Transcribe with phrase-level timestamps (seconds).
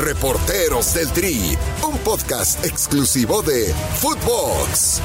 [0.00, 3.66] Reporteros del Tri, un podcast exclusivo de
[3.96, 5.02] Footbox.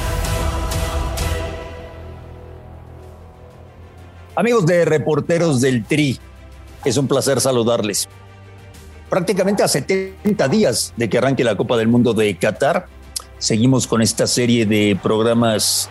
[4.34, 6.18] Amigos de Reporteros del Tri,
[6.82, 8.08] es un placer saludarles.
[9.10, 12.86] Prácticamente a 70 días de que arranque la Copa del Mundo de Qatar,
[13.36, 15.90] seguimos con esta serie de programas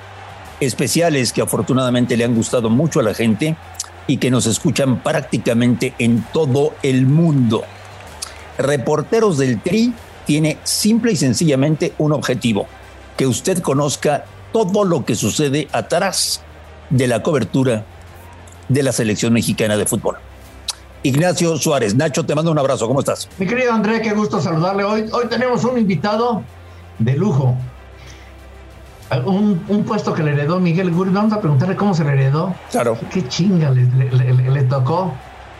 [0.59, 3.55] especiales que afortunadamente le han gustado mucho a la gente
[4.07, 7.65] y que nos escuchan prácticamente en todo el mundo.
[8.57, 9.93] Reporteros del Tri
[10.25, 12.67] tiene simple y sencillamente un objetivo,
[13.17, 16.41] que usted conozca todo lo que sucede atrás
[16.89, 17.85] de la cobertura
[18.69, 20.17] de la selección mexicana de fútbol.
[21.03, 23.29] Ignacio Suárez, Nacho, te mando un abrazo, ¿cómo estás?
[23.37, 24.83] Mi querido André, qué gusto saludarle.
[24.83, 26.41] Hoy, hoy tenemos un invitado
[26.97, 27.55] de lujo.
[29.23, 31.11] Un, un, puesto que le heredó Miguel Gurri.
[31.11, 32.55] Vamos a preguntarle cómo se le heredó.
[32.71, 32.97] Claro.
[33.13, 35.13] Qué chinga le, le, le, le tocó.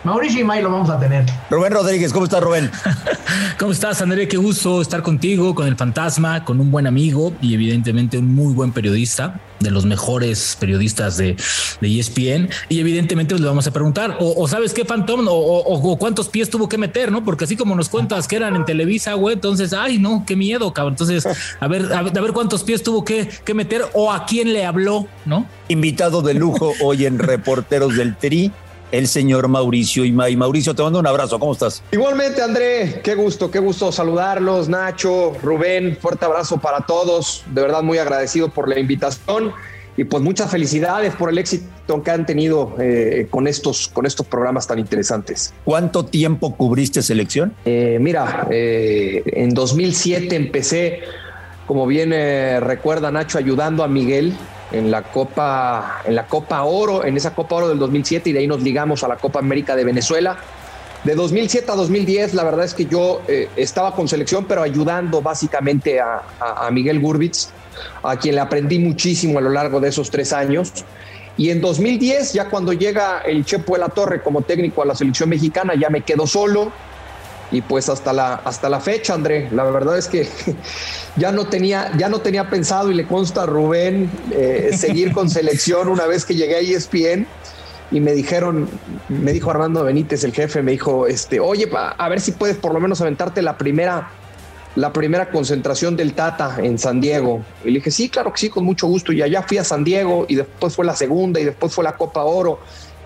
[0.06, 1.24] Mauricio y May lo vamos a tener.
[1.50, 2.70] Rubén Rodríguez, ¿cómo estás, Rubén?
[3.58, 4.28] ¿Cómo estás, André?
[4.28, 8.54] Qué gusto estar contigo, con el fantasma, con un buen amigo y evidentemente un muy
[8.54, 11.34] buen periodista, de los mejores periodistas de,
[11.80, 12.48] de ESPN.
[12.68, 15.98] Y evidentemente pues, le vamos a preguntar, o, o sabes qué, Phantom, o, o, o,
[15.98, 17.24] cuántos pies tuvo que meter, ¿no?
[17.24, 20.72] Porque así como nos cuentas que eran en Televisa, güey, entonces, ay, no, qué miedo,
[20.72, 20.92] cabrón.
[20.92, 21.26] Entonces,
[21.58, 24.52] a ver, a ver, a ver cuántos pies tuvo que, que meter o a quién
[24.52, 25.46] le habló, ¿no?
[25.66, 28.52] Invitado de lujo hoy en Reporteros del Tri
[28.92, 30.36] el señor Mauricio Imay.
[30.36, 31.82] Mauricio, te mando un abrazo, ¿cómo estás?
[31.92, 37.82] Igualmente, André, qué gusto, qué gusto saludarlos, Nacho, Rubén, fuerte abrazo para todos, de verdad
[37.82, 39.52] muy agradecido por la invitación
[39.96, 44.26] y pues muchas felicidades por el éxito que han tenido eh, con, estos, con estos
[44.26, 45.54] programas tan interesantes.
[45.64, 47.54] ¿Cuánto tiempo cubriste selección?
[47.64, 51.00] Eh, mira, eh, en 2007 empecé,
[51.66, 52.10] como bien
[52.60, 54.34] recuerda Nacho, ayudando a Miguel
[54.72, 58.40] en la Copa en la Copa Oro, en esa Copa Oro del 2007 y de
[58.40, 60.36] ahí nos ligamos a la Copa América de Venezuela.
[61.04, 65.22] De 2007 a 2010, la verdad es que yo eh, estaba con selección, pero ayudando
[65.22, 67.50] básicamente a, a, Miguel Gurbitz,
[68.02, 70.72] a quien le aprendí muchísimo a lo largo de esos tres años.
[71.36, 74.96] Y en 2010, ya cuando llega el Chepo de la Torre como técnico a la
[74.96, 76.72] selección mexicana, ya me quedo solo,
[77.50, 80.28] y pues hasta la, hasta la fecha, André, la verdad es que
[81.16, 85.30] ya no tenía, ya no tenía pensado y le consta a Rubén eh, seguir con
[85.30, 87.26] selección una vez que llegué a ESPN
[87.90, 88.68] y me dijeron,
[89.08, 92.74] me dijo Armando Benítez, el jefe, me dijo, este, oye, a ver si puedes por
[92.74, 94.10] lo menos aventarte la primera,
[94.74, 97.44] la primera concentración del Tata en San Diego.
[97.64, 99.12] Y le dije, sí, claro que sí, con mucho gusto.
[99.12, 101.96] Y allá fui a San Diego y después fue la segunda y después fue la
[101.96, 102.58] Copa Oro.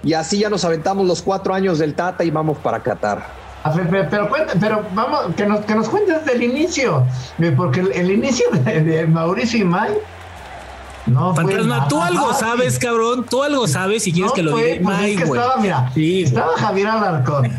[0.03, 3.40] Y así ya nos aventamos los cuatro años del Tata y vamos para Qatar.
[3.63, 7.05] Pero, pero, pero, vamos, que nos, que nos cuentes desde el inicio,
[7.57, 9.93] porque el, el inicio de, de, Mauricio y May.
[11.07, 13.27] No Fantasma, tú algo sabes, cabrón.
[13.29, 14.81] Tú algo sabes si quieres no, que lo diga.
[14.83, 17.51] Pues es que estaba, mira, sí, estaba Javier Alarcón.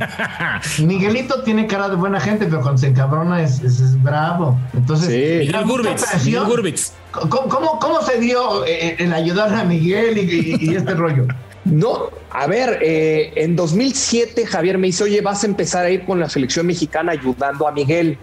[0.79, 4.57] Miguelito tiene cara de buena gente, pero cuando se encabrona es, es, es bravo.
[4.73, 5.47] Entonces, sí.
[5.47, 6.25] Miguel Gurbitz.
[6.25, 6.93] Miguel Gurbitz.
[7.11, 11.27] ¿Cómo, ¿Cómo, ¿Cómo, se dio el, el ayudar a Miguel y, y, y este rollo?
[11.63, 16.05] No, a ver, eh, en 2007 Javier me dice, oye, vas a empezar a ir
[16.05, 18.17] con la selección mexicana ayudando a Miguel.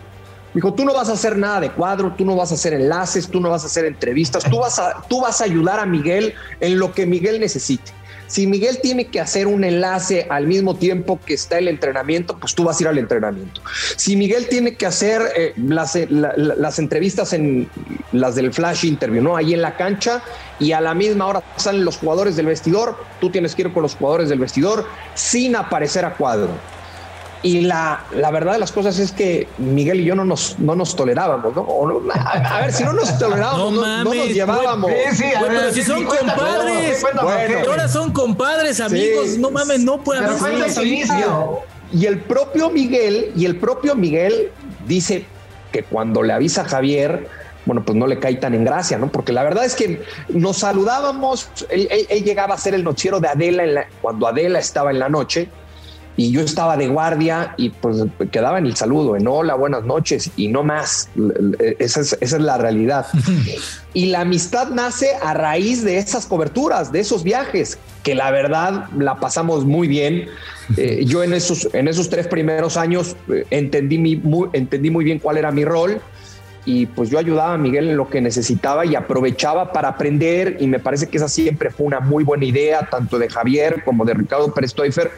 [0.54, 3.28] Dijo, tú no vas a hacer nada de cuadro, tú no vas a hacer enlaces,
[3.28, 6.34] tú no vas a hacer entrevistas, tú vas a, tú vas a ayudar a Miguel
[6.58, 7.92] en lo que Miguel necesite.
[8.28, 12.54] Si Miguel tiene que hacer un enlace al mismo tiempo que está el entrenamiento, pues
[12.54, 13.60] tú vas a ir al entrenamiento.
[13.96, 17.68] Si Miguel tiene que hacer eh, las, la, las, entrevistas en
[18.12, 19.36] las del flash interview, ¿no?
[19.36, 20.22] Ahí en la cancha
[20.60, 23.82] y a la misma hora salen los jugadores del vestidor, tú tienes que ir con
[23.82, 26.50] los jugadores del vestidor sin aparecer a cuadro.
[27.42, 30.74] Y la, la, verdad de las cosas es que Miguel y yo no nos, no
[30.74, 31.66] nos tolerábamos, ¿no?
[32.12, 34.90] A, a, ver, si no nos tolerábamos, no, no, no nos llevábamos.
[35.10, 37.20] Sí, sí, bueno, pero si son compadres, bueno,
[37.68, 40.26] ahora son compadres, amigos, sí, no mames, no pueden.
[41.92, 44.50] Y el propio Miguel, y el propio Miguel
[44.86, 45.24] dice
[45.70, 47.28] que cuando le avisa a Javier,
[47.66, 49.12] bueno, pues no le cae tan en gracia, ¿no?
[49.12, 53.20] Porque la verdad es que nos saludábamos, él, él, él llegaba a ser el nochero
[53.20, 55.48] de Adela en la, cuando Adela estaba en la noche,
[56.18, 60.32] y yo estaba de guardia y pues quedaba en el saludo, en hola, buenas noches
[60.36, 61.08] y no más.
[61.78, 63.06] Esa es, esa es la realidad.
[63.94, 68.86] y la amistad nace a raíz de esas coberturas, de esos viajes, que la verdad
[68.98, 70.26] la pasamos muy bien.
[70.76, 75.02] Eh, yo en esos, en esos tres primeros años eh, entendí, mi, muy, entendí muy
[75.02, 75.98] bien cuál era mi rol
[76.66, 80.66] y pues yo ayudaba a Miguel en lo que necesitaba y aprovechaba para aprender y
[80.66, 84.12] me parece que esa siempre fue una muy buena idea, tanto de Javier como de
[84.12, 85.10] Ricardo Pérez Toifer,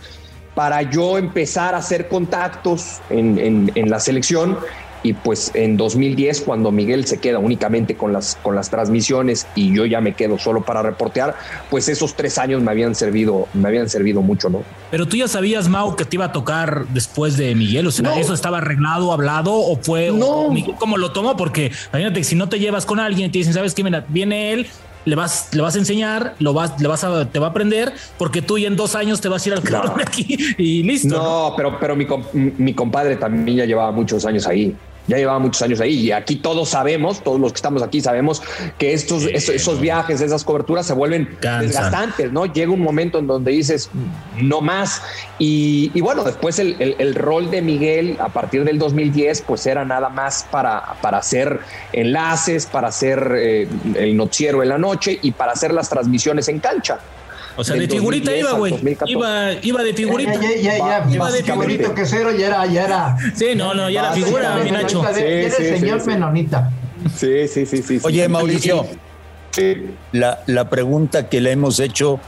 [0.61, 4.59] para yo empezar a hacer contactos en, en, en, la selección
[5.03, 9.75] y pues en 2010 cuando Miguel se queda únicamente con las, con las transmisiones y
[9.75, 11.35] yo ya me quedo solo para reportear,
[11.71, 14.63] pues esos tres años me habían servido, me habían servido mucho, ¿no?
[14.91, 18.21] Pero tú ya sabías, Mau, que te iba a tocar después de Miguel, o sea,
[18.21, 20.53] ¿eso estaba arreglado, hablado o fue no.
[20.79, 21.39] cómo lo tomó?
[21.39, 23.83] Porque imagínate, si no te llevas con alguien y te dicen, ¿sabes qué?
[23.83, 24.67] Mira, viene él,
[25.05, 27.93] le vas, le vas a enseñar, lo vas, le vas a, te va a aprender,
[28.19, 31.17] porque tú ya en dos años te vas a ir al club aquí y listo.
[31.17, 34.77] No, pero, pero mi, mi compadre también ya llevaba muchos años ahí
[35.07, 38.43] ya llevaba muchos años ahí y aquí todos sabemos, todos los que estamos aquí sabemos
[38.79, 42.47] que estos, esos, viajes, esas coberturas se vuelven desgastantes, ¿no?
[42.47, 43.91] Llega un momento en donde dices,
[44.41, 45.03] no más.
[45.39, 50.47] Y, bueno, después el, rol de Miguel a partir del 2010, pues era nada más
[50.51, 51.61] para, para hacer
[51.93, 56.61] enlaces, para hacer eh, el noticiero en la noche y para hacer las transmisiones en
[56.61, 56.99] cancha.
[57.57, 58.75] O sea, de figurita iba, güey.
[59.07, 60.35] Iba, iba de figurita.
[60.35, 63.17] Ya, ya, ya, iba de figurito que cero ya era, ya era.
[63.35, 65.03] Sí, no, no, ya era figura, mi Nacho.
[65.15, 66.71] Sí, el señor Menonita.
[67.17, 68.01] Sí, sí, sí, sí.
[68.03, 68.87] Oye, Mauricio,
[70.13, 72.21] la, la pregunta que le hemos hecho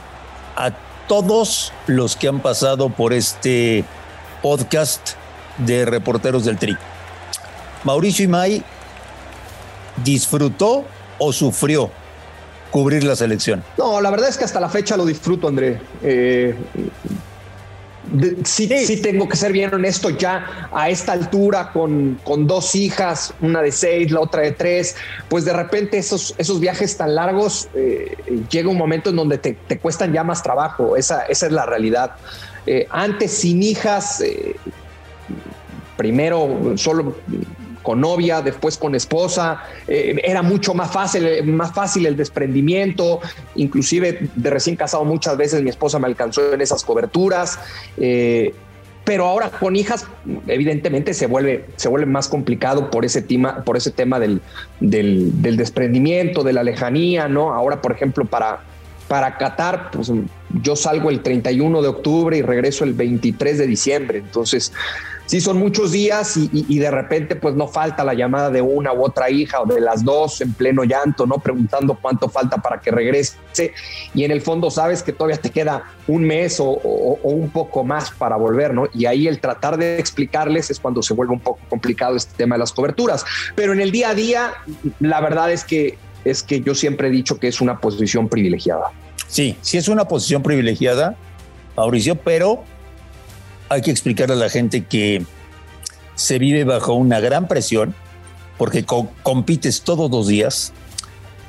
[0.55, 0.71] a
[1.07, 3.85] todos los que han pasado por este
[4.41, 5.11] podcast
[5.57, 6.75] de Reporteros del Tri.
[7.83, 8.63] Mauricio Imay
[10.03, 10.85] disfrutó
[11.17, 11.91] o sufrió
[12.73, 13.63] cubrir la selección?
[13.77, 15.79] No, la verdad es que hasta la fecha lo disfruto, André.
[16.01, 16.55] Eh,
[18.43, 23.31] sí, sí, tengo que ser bien honesto ya a esta altura con, con, dos hijas,
[23.41, 24.95] una de seis, la otra de tres,
[25.29, 28.17] pues de repente esos, esos viajes tan largos eh,
[28.49, 32.15] llega un momento en donde te, cuestan ya más trabajo, esa, esa es la realidad.
[32.65, 34.23] Eh, antes sin hijas,
[35.95, 37.17] primero solo
[37.83, 43.19] con novia, después con esposa, eh, era mucho más fácil, más fácil el desprendimiento,
[43.55, 47.59] inclusive de recién casado muchas veces mi esposa me alcanzó en esas coberturas,
[47.97, 48.53] eh,
[49.03, 50.07] pero ahora con hijas
[50.47, 54.41] evidentemente se vuelve, se vuelve más complicado por ese tema, por ese tema del,
[54.79, 57.53] desprendimiento, de la lejanía, ¿no?
[57.53, 58.61] Ahora, por ejemplo, para,
[59.09, 60.09] para Qatar, pues
[60.61, 64.71] yo salgo el 31 de octubre y regreso el 23 de diciembre, entonces
[65.25, 69.03] sí son muchos días y, de repente pues no falta la llamada de una u
[69.03, 71.37] otra hija o de las dos en pleno llanto, ¿no?
[71.39, 73.73] Preguntando cuánto falta para que regrese
[74.13, 76.65] y en el fondo sabes que todavía te queda un mes o,
[77.23, 78.87] un poco más para volver, ¿no?
[78.93, 82.55] Y ahí el tratar de explicarles es cuando se vuelve un poco complicado este tema
[82.55, 83.25] de las coberturas.
[83.55, 84.53] Pero en el día a día,
[84.99, 88.91] la verdad es que, es que yo siempre he dicho que es una posición privilegiada.
[89.27, 91.15] Sí, sí es una posición privilegiada,
[91.75, 92.63] Mauricio, pero
[93.73, 95.25] hay que explicarle a la gente que
[96.15, 97.95] se vive bajo una gran presión
[98.57, 100.73] porque compites todos los días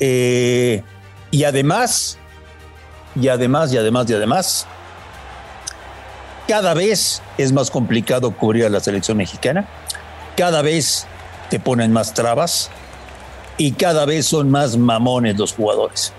[0.01, 0.83] eh,
[1.31, 2.19] y además,
[3.15, 4.67] y además, y además, y además,
[6.49, 9.69] cada vez es más complicado cubrir a la selección mexicana,
[10.37, 11.07] cada vez
[11.51, 12.71] te ponen más trabas,
[13.57, 16.13] y cada vez son más mamones los jugadores.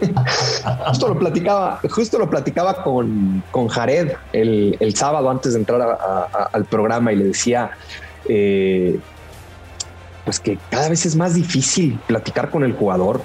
[0.86, 5.98] justo lo platicaba, justo lo platicaba con, con Jared el, el sábado antes de entrar
[6.52, 7.70] al programa y le decía
[8.28, 8.98] eh,
[10.24, 13.22] pues que cada vez es más difícil platicar con el jugador.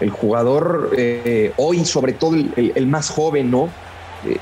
[0.00, 3.68] El jugador eh, hoy, sobre todo el, más joven, ¿no?
[4.24, 4.38] Eh,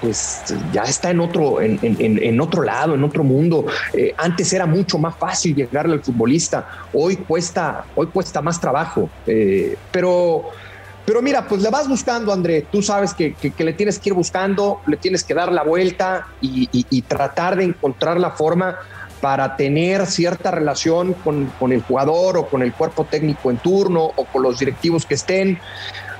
[0.00, 0.42] pues
[0.72, 3.66] ya está en otro, en, otro lado, en otro mundo.
[3.92, 9.10] Eh, antes era mucho más fácil llegarle al futbolista, hoy cuesta, hoy cuesta más trabajo.
[9.26, 10.50] Eh, pero,
[11.04, 12.66] pero mira, pues le vas buscando, André.
[12.70, 17.02] Tú sabes que, le tienes que ir buscando, le tienes que dar la vuelta y,
[17.02, 18.76] tratar de encontrar la forma
[19.20, 24.12] para tener cierta relación con, con el jugador o con el cuerpo técnico en turno
[24.14, 25.58] o con los directivos que estén.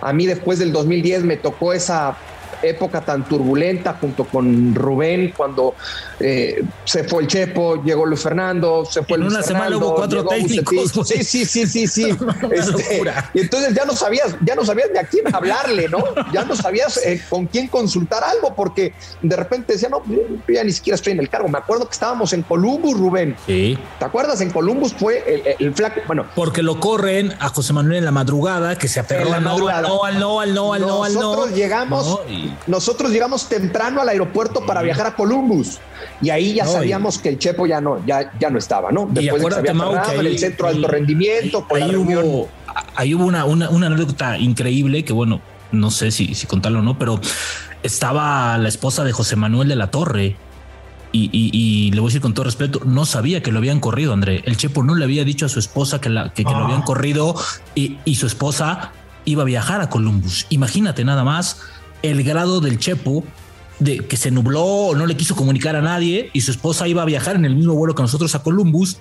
[0.01, 2.17] A mí después del 2010 me tocó esa
[2.63, 5.75] época tan turbulenta junto con Rubén cuando
[6.21, 9.95] eh, se fue el Chepo, llegó Luis Fernando, se fue en Luis una semana hubo
[9.95, 10.93] cuatro técnicos.
[11.07, 12.17] Sí, sí, sí, sí, sí.
[12.51, 13.03] Este,
[13.35, 15.99] y entonces ya no sabías, ya no sabías de a quién hablarle, ¿no?
[16.33, 20.65] Ya no sabías eh, con quién consultar algo porque de repente decía, no, yo ya
[20.65, 21.49] ni siquiera estoy en el cargo.
[21.49, 23.37] Me acuerdo que estábamos en Columbus, Rubén.
[23.47, 23.79] Sí.
[23.99, 24.41] ¿Te acuerdas?
[24.41, 26.27] En Columbus fue el, flaco, bueno.
[26.35, 29.83] Porque lo corren a José Manuel en la madrugada, que se aferró al no, al
[29.83, 31.21] no, al no, al no, al no, al no.
[31.21, 32.21] Nosotros llegamos,
[32.67, 35.79] nosotros llegamos temprano al aeropuerto para viajar a Columbus
[36.21, 39.09] y ahí ya sabíamos que el Chepo ya no, ya, ya no estaba, ¿no?
[39.11, 42.49] Después de que en el centro de alto rendimiento, ahí, hubo,
[42.97, 45.41] ahí hubo una, una, una, anécdota increíble que, bueno,
[45.73, 47.21] no sé si, si contarlo o no, pero
[47.83, 50.37] estaba la esposa de José Manuel de la Torre.
[51.11, 54.13] Y, y, le voy a decir con todo respeto, no sabía que lo habían corrido,
[54.13, 54.43] André.
[54.45, 56.85] El Chepo no le había dicho a su esposa que, la, que, lo habían ah.
[56.85, 57.35] corrido
[57.75, 58.93] y, y su esposa
[59.25, 60.47] iba a viajar a Columbus.
[60.51, 61.63] Imagínate nada más
[62.03, 63.25] el grado del Chepo
[63.79, 67.05] de que se nubló no le quiso comunicar a nadie y su esposa iba a
[67.05, 68.99] viajar en el mismo vuelo que nosotros a Columbus.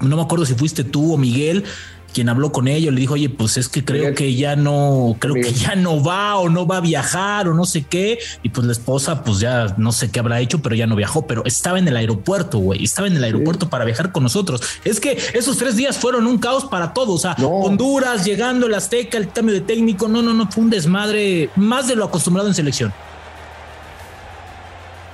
[0.00, 1.64] No me acuerdo si fuiste tú o Miguel,
[2.12, 5.34] quien habló con ellos, le dijo, oye, pues es que creo que ya no, creo
[5.34, 8.18] que ya no va o no va a viajar o no sé qué.
[8.42, 11.26] Y pues la esposa, pues ya no sé qué habrá hecho, pero ya no viajó,
[11.26, 14.62] pero estaba en el aeropuerto, güey, estaba en el aeropuerto para viajar con nosotros.
[14.84, 17.14] Es que esos tres días fueron un caos para todos.
[17.14, 20.70] O sea, Honduras, llegando el Azteca, el cambio de técnico, no, no, no, fue un
[20.70, 22.92] desmadre más de lo acostumbrado en selección.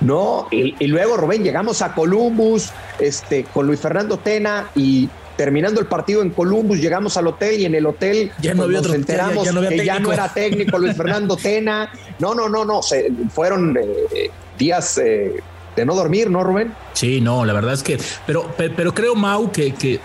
[0.01, 5.79] No, y, y, luego, Rubén, llegamos a Columbus, este, con Luis Fernando Tena y terminando
[5.79, 8.93] el partido en Columbus, llegamos al hotel y en el hotel ya no pues, nos
[8.93, 11.89] enteramos que ya no era técnico Luis Fernando Tena.
[12.19, 15.41] No, no, no, no, se, fueron eh, días eh,
[15.77, 16.73] de no dormir, ¿no, Rubén?
[16.91, 20.01] Sí, no, la verdad es que, pero, pero creo, Mau, que, que,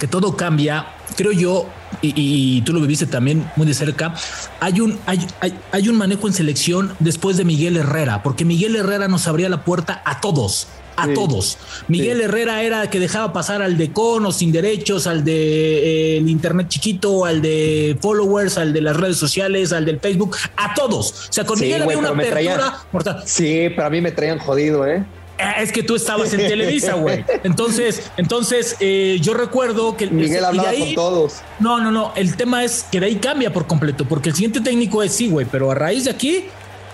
[0.00, 0.84] que todo cambia.
[1.16, 1.66] Creo yo,
[2.02, 4.14] y, tú lo viviste también muy de cerca,
[4.60, 5.26] hay un, hay,
[5.70, 9.64] hay un manejo en selección después de Miguel Herrera, porque Miguel Herrera nos abría la
[9.64, 11.58] puerta a todos a todos.
[11.88, 16.28] Miguel Herrera era que dejaba pasar al de cono sin derechos, al de eh, el
[16.28, 21.28] internet chiquito, al de followers, al de las redes sociales, al del Facebook, a todos.
[21.30, 22.78] O sea, con Miguel había una apertura
[23.24, 25.04] Sí, pero a mí me traían jodido, ¿eh?
[25.42, 25.62] ¿Eh?
[25.62, 27.24] Es que tú estabas en Televisa, güey.
[27.42, 31.34] Entonces, entonces eh, yo recuerdo que Miguel hablaba con todos.
[31.58, 32.12] No, no, no.
[32.16, 35.28] El tema es que de ahí cambia por completo, porque el siguiente técnico es sí,
[35.28, 36.44] güey, pero a raíz de aquí,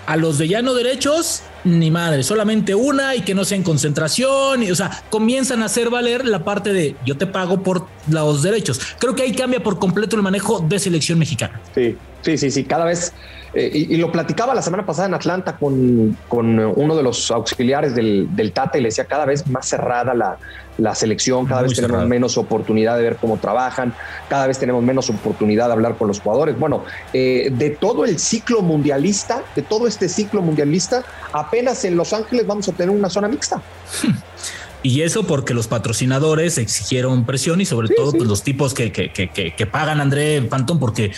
[0.05, 4.63] a los de llano derechos ni madre, solamente una y que no sea en concentración.
[4.63, 8.41] Y, o sea, comienzan a hacer valer la parte de yo te pago por los
[8.41, 8.79] derechos.
[8.97, 11.61] Creo que ahí cambia por completo el manejo de selección mexicana.
[11.75, 12.63] Sí, sí, sí, sí.
[12.63, 13.13] Cada vez
[13.53, 17.95] eh, y, lo platicaba la semana pasada en Atlanta con, con uno de los auxiliares
[17.95, 20.37] del, del, Tata y le decía cada vez más cerrada la,
[20.79, 23.93] la selección, cada vez tenemos menos oportunidad de ver cómo trabajan,
[24.29, 26.57] cada vez tenemos menos oportunidad de hablar con los jugadores.
[26.57, 31.03] Bueno, eh, de todo el ciclo mundialista, de todo este ciclo mundialista,
[31.33, 33.61] apenas en Los Ángeles vamos a tener una zona mixta.
[34.81, 39.11] Y eso porque los patrocinadores exigieron presión y sobre todo Pues, los tipos que, que,
[39.11, 41.11] que, que, pagan André Pantón porque...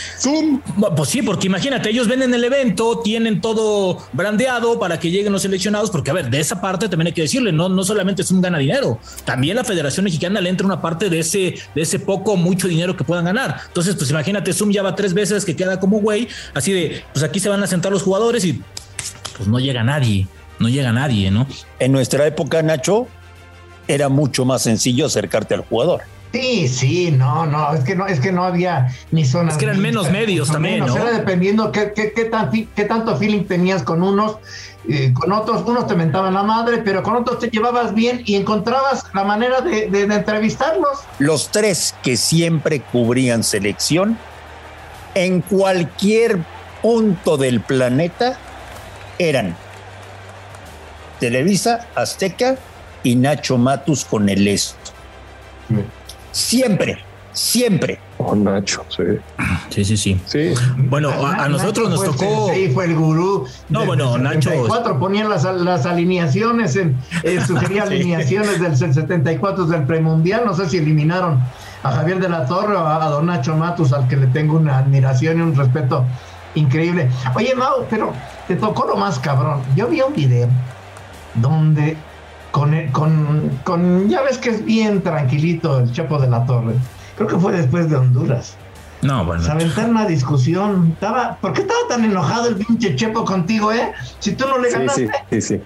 [0.95, 5.43] Pues sí, porque imagínate, ellos venden el evento, tienen todo brandeado para que lleguen los
[5.43, 8.31] seleccionados, porque a ver, de esa parte también hay que decirle, no, no solamente es
[8.31, 11.99] un gana dinero, también la Federación Mexicana le entra una parte de ese, de ese
[11.99, 13.61] poco, mucho dinero que puedan ganar.
[13.67, 17.23] Entonces, pues imagínate, Zoom ya va tres veces que queda como güey, así de, pues
[17.23, 18.61] aquí se van a sentar los jugadores y
[19.37, 20.27] pues no llega nadie,
[20.59, 21.47] no llega nadie, ¿no?
[21.79, 23.07] En nuestra época, Nacho,
[23.93, 26.01] era mucho más sencillo acercarte al jugador.
[26.31, 29.55] Sí, sí, no, no, es que no, es que no había ni zonas.
[29.55, 30.95] Es que eran menos medios también, ¿no?
[30.95, 34.37] Era dependiendo qué, qué, qué, tan, qué tanto feeling tenías con unos,
[34.87, 38.35] eh, con otros, unos te mentaban la madre, pero con otros te llevabas bien y
[38.35, 40.99] encontrabas la manera de, de, de entrevistarlos.
[41.19, 44.17] Los tres que siempre cubrían selección,
[45.15, 46.39] en cualquier
[46.81, 48.37] punto del planeta,
[49.19, 49.57] eran
[51.19, 52.55] Televisa, Azteca
[53.03, 54.91] y Nacho Matus con el esto.
[56.31, 56.97] Siempre,
[57.33, 57.99] siempre.
[58.17, 59.03] Oh, Nacho, sí.
[59.69, 60.21] Sí, sí, sí.
[60.25, 60.53] sí.
[60.77, 62.51] Bueno, a, a nosotros nos tocó.
[62.53, 63.47] Sí, fue el gurú.
[63.69, 64.49] No, bueno, Nacho.
[64.49, 67.93] 74 ponían las, las alineaciones, en, eh, sugería sí.
[67.93, 70.45] alineaciones del 74 del premundial.
[70.45, 71.39] No sé si eliminaron
[71.83, 74.57] a Javier de la Torre o a, a don Nacho Matus, al que le tengo
[74.57, 76.05] una admiración y un respeto
[76.55, 77.09] increíble.
[77.35, 78.13] Oye, Mau, pero
[78.47, 79.61] te tocó lo más cabrón.
[79.75, 80.49] Yo vi un video
[81.35, 81.97] donde
[82.51, 86.73] con, con, con, ya ves que es bien tranquilito el Chapo de la Torre.
[87.15, 88.57] Creo que fue después de Honduras.
[89.01, 89.43] No, bueno.
[89.43, 90.91] Se aventaron una discusión.
[90.93, 93.93] Estaba, ¿Por qué estaba tan enojado el pinche Chepo contigo, eh?
[94.19, 95.07] Si tú no le ganaste.
[95.29, 95.61] Sí, sí, sí.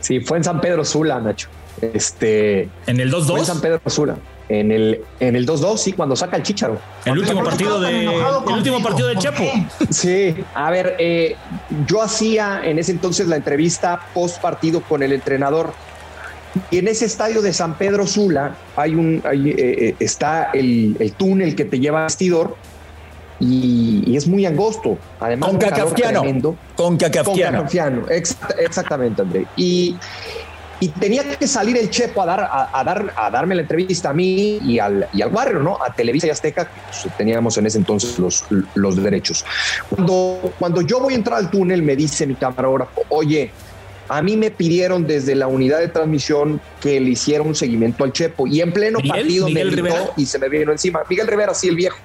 [0.00, 1.48] Sí, fue en San Pedro Sula, Nacho.
[1.80, 2.68] Este.
[2.86, 3.26] En el 2-2.
[3.26, 4.16] Fue en San Pedro Sula.
[4.52, 6.78] En el, en el 2-2, sí, cuando saca el Chicharo.
[7.06, 8.04] El último partido de.
[8.04, 9.44] El último partido del Chapo.
[9.90, 11.36] Sí, a ver, eh,
[11.86, 15.72] yo hacía en ese entonces la entrevista post partido con el entrenador.
[16.70, 21.12] Y en ese estadio de San Pedro Sula hay un, hay, eh, está el, el,
[21.12, 22.54] túnel que te lleva al vestidor
[23.40, 24.98] y, y, es muy angosto.
[25.18, 26.22] Además, con Cacafquiano.
[26.76, 28.06] Con Cacafquiano.
[28.10, 29.46] Exact, exactamente, André.
[29.56, 29.96] Y,
[30.82, 34.10] y, tenía que salir el Chepo a, dar, a, a, dar, a darme la entrevista
[34.10, 35.78] a mí y al, y al barrio, ¿no?
[35.80, 39.44] A Televisa y Azteca, que pues, teníamos en ese entonces los, los derechos.
[39.88, 43.52] Cuando, cuando yo voy a entrar al túnel, me dice mi camarógrafo, oye,
[44.08, 48.12] a mí me pidieron desde la unidad de transmisión que le hiciera un seguimiento al
[48.12, 50.10] Chepo y en pleno Miguel, partido Miguel me gritó Rivera.
[50.16, 51.02] y se me vino encima.
[51.08, 51.98] Miguel Rivera, sí, el viejo.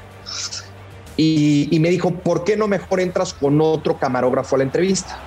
[1.16, 5.18] Y, y, me dijo, ¿por qué no mejor entras con otro camarógrafo a la entrevista?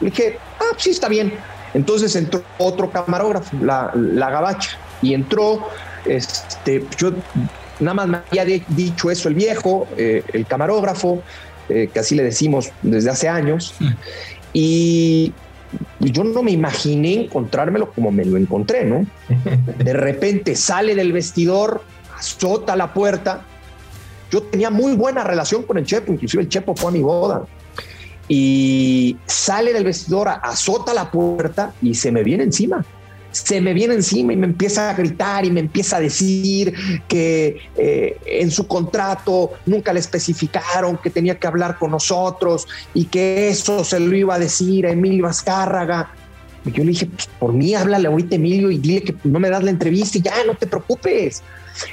[0.00, 1.32] Le dije, ah, sí, está bien.
[1.74, 5.68] Entonces entró otro camarógrafo, la, la gabacha, y entró,
[6.04, 7.12] este, yo
[7.80, 11.22] nada más me había dicho eso el viejo, eh, el camarógrafo,
[11.68, 13.74] eh, que así le decimos desde hace años,
[14.52, 15.32] y,
[16.00, 19.04] yo no me imaginé encontrármelo como me lo encontré, ¿no?
[19.76, 21.82] De repente sale del vestidor,
[22.16, 23.42] azota la puerta.
[24.30, 27.44] Yo tenía muy buena relación con el Chepo, inclusive el Chepo fue a mi boda.
[28.28, 32.84] Y sale del vestidor, azota la puerta y se me viene encima
[33.30, 36.74] se me viene encima y me empieza a gritar y me empieza a decir
[37.06, 43.04] que eh, en su contrato nunca le especificaron que tenía que hablar con nosotros y
[43.04, 46.10] que eso se lo iba a decir a Emilio Azcárraga.
[46.64, 49.50] Y yo le dije, pues, por mí háblale ahorita Emilio y dile que no me
[49.50, 51.42] das la entrevista y ya, no te preocupes.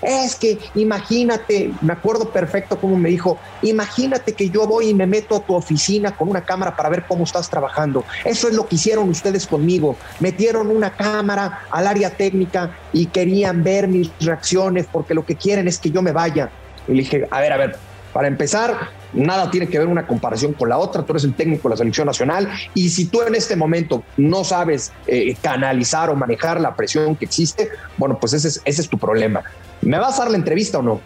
[0.01, 5.07] Es que imagínate, me acuerdo perfecto cómo me dijo, imagínate que yo voy y me
[5.07, 8.03] meto a tu oficina con una cámara para ver cómo estás trabajando.
[8.23, 9.95] Eso es lo que hicieron ustedes conmigo.
[10.19, 15.67] Metieron una cámara al área técnica y querían ver mis reacciones porque lo que quieren
[15.67, 16.49] es que yo me vaya.
[16.87, 17.77] Y le dije, a ver, a ver,
[18.15, 21.03] para empezar, nada tiene que ver una comparación con la otra.
[21.03, 24.45] Tú eres el técnico de la selección nacional y si tú en este momento no
[24.45, 28.89] sabes eh, canalizar o manejar la presión que existe, bueno, pues ese es, ese es
[28.89, 29.43] tu problema.
[29.85, 31.01] ¿Me vas a dar la entrevista o no?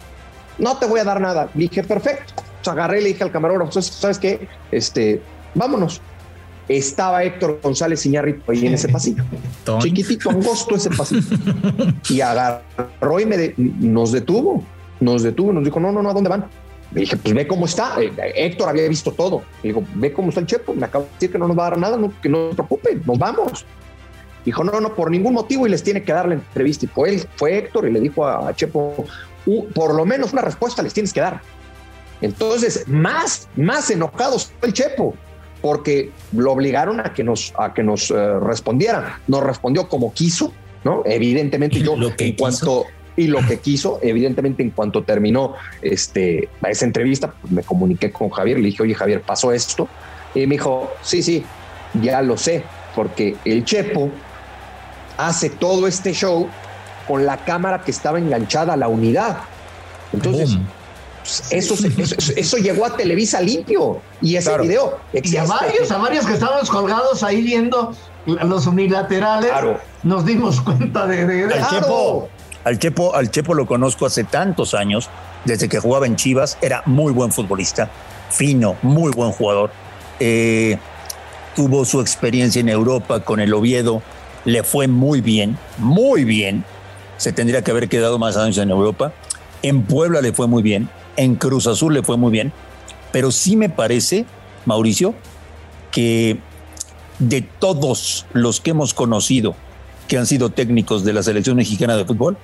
[0.57, 1.49] No te voy a dar nada.
[1.53, 2.33] dije, perfecto.
[2.65, 4.47] O agarré y le dije al camarógrafo, ¿sabes qué?
[4.71, 5.21] Este,
[5.55, 6.01] vámonos.
[6.67, 9.23] Estaba Héctor González Iñárritu ahí en ese pasillo.
[9.79, 11.35] Chiquitito, angosto ese pasillo.
[12.09, 14.63] y agarró y me nos detuvo.
[14.99, 16.45] Nos detuvo nos dijo, no, no, no, ¿a dónde van?
[16.91, 18.01] Le dije, pues ve cómo está.
[18.01, 19.43] Eh, Héctor había visto todo.
[19.63, 20.73] Le digo, ve cómo está el Chepo.
[20.73, 22.99] Me acaba de decir que no nos va a dar nada, que no se preocupe,
[23.05, 23.65] nos vamos.
[24.49, 26.83] Dijo, no, no, por ningún motivo y les tiene que dar la entrevista.
[26.85, 29.05] Y fue él, fue Héctor y le dijo a Chepo,
[29.75, 31.39] por lo menos una respuesta les tienes que dar.
[32.19, 35.13] Entonces, más, más enojados fue el Chepo,
[35.61, 39.21] porque lo obligaron a que nos, a que nos eh, respondiera.
[39.27, 40.51] Nos respondió como quiso,
[40.83, 41.03] ¿no?
[41.05, 45.53] Evidentemente yo, lo que en cuanto y lo que quiso, evidentemente en cuanto terminó
[45.83, 49.87] este, esa entrevista, pues me comuniqué con Javier, le dije, oye Javier, pasó esto.
[50.33, 51.45] Y me dijo, sí, sí,
[52.01, 52.63] ya lo sé,
[52.95, 54.09] porque el Chepo
[55.19, 56.47] hace todo este show
[57.07, 59.39] con la cámara que estaba enganchada a la unidad.
[60.13, 60.57] Entonces,
[61.19, 61.75] pues, eso,
[62.35, 64.97] eso, llegó a Televisa limpio y ese video.
[65.13, 67.93] Y a varios, a varios que estábamos colgados ahí viendo
[68.25, 69.51] los unilaterales,
[70.03, 72.29] nos dimos cuenta de, al, Chepo,
[72.63, 75.09] al, Chepo, al Chepo lo conozco hace tantos años,
[75.45, 77.89] desde que jugaba en Chivas, era muy buen futbolista,
[78.29, 79.71] fino, muy buen jugador.
[80.19, 80.77] Eh,
[81.55, 84.01] tuvo su experiencia en Europa con el Oviedo,
[84.49, 86.65] le fue muy bien, muy bien.
[87.17, 89.13] Se tendría que haber quedado más años en Europa.
[89.61, 92.51] En Puebla le fue muy bien, en Cruz Azul le fue muy bien,
[93.11, 94.25] pero sí me parece,
[94.65, 95.13] Mauricio,
[95.91, 96.39] que
[97.19, 99.55] de todos los que hemos conocido
[100.07, 102.37] que han sido técnicos de la selección mexicana de fútbol,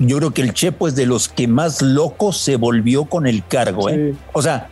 [0.00, 3.46] yo creo que el Chepo es de los que más loco se volvió con el
[3.46, 3.88] cargo.
[3.88, 4.14] ¿eh?
[4.32, 4.68] O sea,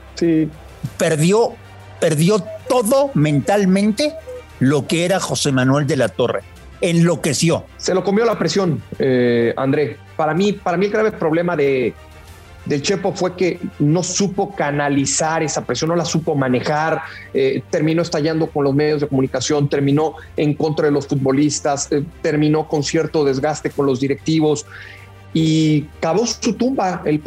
[0.99, 1.55] perdió,
[2.01, 4.13] perdió todo mentalmente
[4.59, 7.65] lo que era José Manuel de la Torre enloqueció.
[7.77, 9.97] Se lo comió la presión, eh, André.
[10.17, 11.95] Para mí, para mí el grave problema de,
[12.67, 18.03] del Chepo fue que no supo canalizar esa presión, no la supo manejar, eh, terminó
[18.03, 22.83] estallando con los medios de comunicación, terminó en contra de los futbolistas, eh, terminó con
[22.83, 24.67] cierto desgaste con los directivos
[25.39, 27.21] y cavó su tumba el,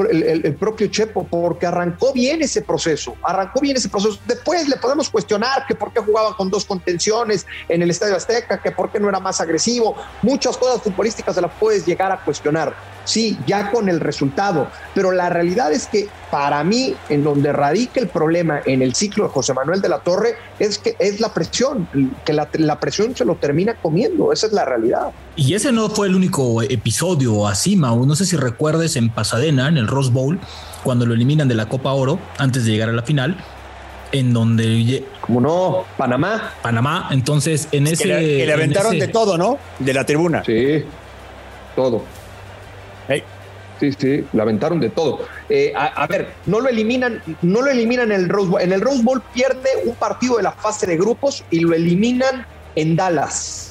[0.60, 4.18] propio Chepo porque arrancó bien ese proceso, arrancó bien ese proceso.
[4.26, 8.64] Después le podemos cuestionar que por qué jugaba con dos contenciones en el Estadio Azteca,
[8.64, 9.96] que por qué no era más agresivo.
[10.24, 12.74] Muchas cosas futbolísticas se las puedes llegar a cuestionar
[13.10, 18.00] sí, ya con el resultado, pero la realidad es que para mí, en donde radica
[18.00, 21.34] el problema en el ciclo de José Manuel de la Torre, es que es la
[21.34, 21.90] presión,
[22.24, 25.10] que la, presión se lo termina comiendo, esa es la realidad.
[25.36, 29.68] Y ese no fue el único episodio así, Mau, no sé si recuerdes en Pasadena,
[29.68, 30.40] en el Rose Bowl,
[30.84, 33.38] cuando lo eliminan de la Copa Oro, antes de llegar a la final,
[34.12, 36.54] en donde como no Panamá.
[36.62, 37.10] Panamá.
[37.12, 40.44] Entonces en ese que le, aventaron de todo no de la tribuna.
[40.44, 40.84] Sí.
[41.76, 42.04] Todo.
[43.80, 45.26] Sí, sí, la aventaron de todo.
[45.48, 48.62] Eh, a, ver, no lo eliminan, no lo eliminan en el Rose Bowl.
[48.62, 52.46] En el Rose Bowl pierde un partido de la fase de grupos y lo eliminan
[52.76, 53.69] en Dallas.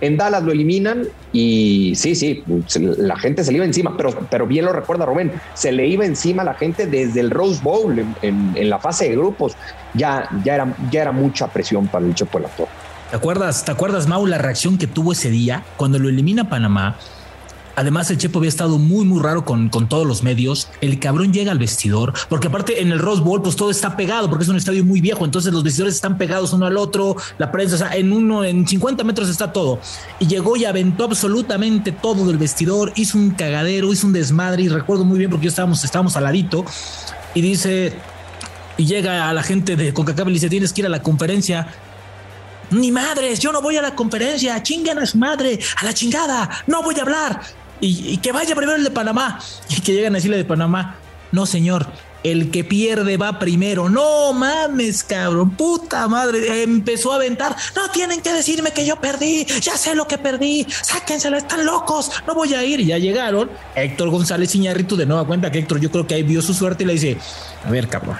[0.00, 2.42] En Dallas lo eliminan y sí, sí,
[2.98, 6.04] la gente se le iba encima, pero, pero bien lo recuerda Rubén, se le iba
[6.04, 9.56] encima a la gente desde el Rose Bowl en, la fase de grupos.
[9.94, 12.70] Ya, ya, era, ya era mucha presión para el Chepo de la Torre.
[13.10, 16.96] ¿Te acuerdas, ¿Te acuerdas, Mau, la reacción que tuvo ese día cuando lo elimina Panamá?
[17.76, 20.68] Además, el Chepo había estado muy, muy raro con, con, todos los medios.
[20.80, 24.28] El cabrón llega al vestidor, porque aparte en el Rose Bowl, pues todo está pegado,
[24.28, 25.24] porque es un estadio muy viejo.
[25.24, 28.66] Entonces los vestidores están pegados uno al otro, la prensa, o sea, en uno, en
[28.66, 29.80] 50 metros está todo.
[30.20, 34.62] Y llegó y aventó absolutamente todo del vestidor, hizo un cagadero, hizo un desmadre.
[34.62, 36.64] Y recuerdo muy bien porque yo estábamos, estábamos al ladito.
[37.34, 37.92] Y dice,
[38.76, 41.66] y llega a la gente de Coca-Cola y dice: Tienes que ir a la conferencia
[42.70, 46.48] Ni madres, yo no voy a la conferencia, chinguen a su madre, a la chingada,
[46.66, 47.63] no voy a hablar.
[47.86, 49.40] Y, que vaya primero el de Panamá.
[49.68, 50.96] Y que lleguen a decirle de Panamá,
[51.32, 51.86] no señor,
[52.22, 53.88] el que pierde va primero.
[53.90, 56.62] No mames, cabrón, puta madre.
[56.62, 57.54] Empezó a aventar.
[57.76, 59.44] No tienen que decirme que yo perdí.
[59.60, 60.66] Ya sé lo que perdí.
[60.68, 62.10] Sáquenselo, están locos.
[62.26, 62.80] No voy a ir.
[62.80, 63.50] Ya llegaron.
[63.74, 66.84] Héctor González Iñárritu de nueva cuenta que Héctor, yo creo que ahí vio su suerte
[66.84, 67.18] y le dice:
[67.66, 68.16] A ver, cabrón,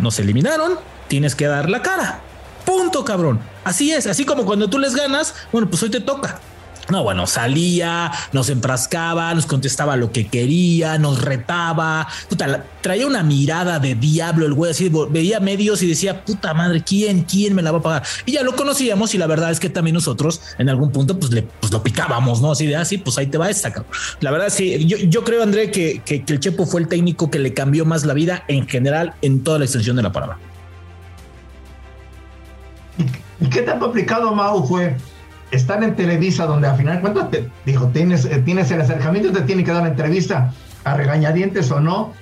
[0.00, 0.78] nos eliminaron.
[1.08, 2.20] Tienes que dar la cara.
[2.64, 3.40] Punto, cabrón.
[3.64, 4.06] Así es.
[4.06, 6.40] Así como cuando tú les ganas, bueno, pues hoy te toca.
[6.90, 13.22] No, bueno, salía, nos enfrascaba, nos contestaba lo que quería, nos retaba, puta, traía una
[13.22, 17.62] mirada de diablo el güey, así veía medios y decía, puta madre, ¿quién, quién me
[17.62, 18.02] la va a pagar?
[18.26, 21.32] Y ya lo conocíamos y la verdad es que también nosotros en algún punto pues,
[21.32, 22.52] le, pues lo picábamos, ¿no?
[22.52, 23.90] Así de así, ah, pues ahí te va esta, cabrón.
[24.20, 27.38] La verdad sí, yo, yo creo, André, que, que, el Chepo fue el técnico que
[27.38, 30.38] le cambió más la vida en general en toda la extensión de la palabra.
[33.40, 34.96] ¿Y qué tan complicado, Mau, fue?
[35.54, 39.42] Están en Televisa, donde al final cuentas te dijo, tienes, eh, tienes el acercamiento, te
[39.42, 40.52] tiene que dar la entrevista
[40.84, 42.12] a regañadientes o no,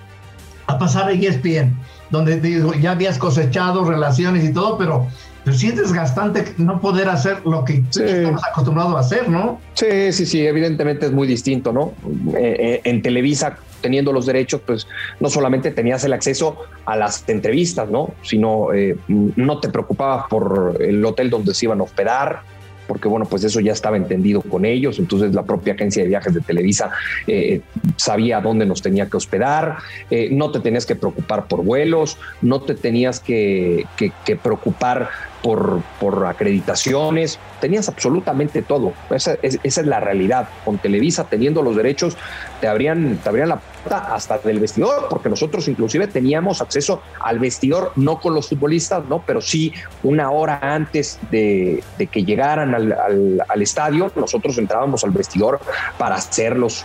[0.67, 1.77] a pasar a ESPN,
[2.11, 5.07] donde digo, ya habías cosechado relaciones y todo, pero,
[5.45, 9.61] pero sí es desgastante no poder hacer lo que estamos acostumbrados a hacer, ¿no?
[9.75, 11.93] Sí, sí, sí, evidentemente es muy distinto, ¿no?
[12.37, 14.87] Eh, eh, en Televisa, teniendo los derechos, pues
[15.19, 18.13] no solamente tenías el acceso a las entrevistas, ¿no?
[18.23, 18.69] Sino
[19.09, 22.52] no te preocupabas por el hotel donde se iban a hospedar,
[22.93, 26.35] porque bueno, pues eso ya estaba entendido con ellos, entonces la propia agencia de viajes
[26.35, 26.91] de Televisa
[27.27, 27.63] eh,
[27.97, 29.79] sabía dónde nos tenía que hospedar,
[30.11, 35.09] eh, no te tenías que preocupar por vuelos, no te tenías que, que preocupar
[35.43, 38.93] por, por acreditaciones, tenías absolutamente todo.
[39.11, 40.49] Esa es, la realidad.
[40.65, 42.17] Con Televisa teniendo los derechos,
[42.61, 47.39] te abrían, te abrían la puerta hasta del vestidor, porque nosotros inclusive teníamos acceso al
[47.39, 49.23] vestidor, no con los futbolistas, ¿no?
[49.27, 55.61] Pero sí una hora antes de, que llegaran al, al, estadio, nosotros entrábamos al vestidor
[55.99, 56.85] para hacer los,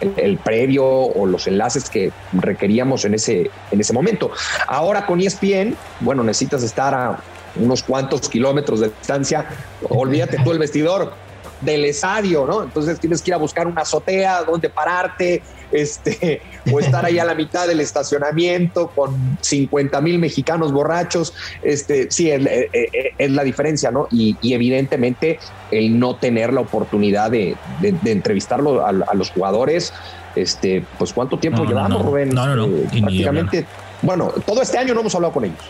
[0.00, 4.30] el, previo o los enlaces que requeríamos en ese, en ese momento.
[4.66, 7.18] Ahora con ESPN, bueno, necesitas estar a
[7.56, 9.46] unos cuantos kilómetros de distancia,
[9.88, 11.12] olvídate tú el vestidor
[11.60, 12.62] del estadio, ¿no?
[12.62, 17.24] Entonces tienes que ir a buscar una azotea donde pararte, este, o estar ahí a
[17.24, 23.30] la mitad del estacionamiento con 50 mil mexicanos borrachos, este, sí, es, eh, eh, es,
[23.30, 24.08] la diferencia, ¿no?
[24.10, 25.38] Y, evidentemente
[25.70, 29.92] el no tener la oportunidad de, de, entrevistarlo a, los jugadores,
[30.34, 32.30] este, pues cuánto tiempo llevamos, Rubén.
[32.30, 32.66] No, no, no.
[32.90, 33.66] Prácticamente,
[34.02, 35.60] bueno, todo este año no hemos hablado con ellos,